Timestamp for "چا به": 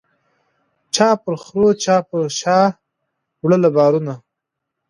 1.83-2.03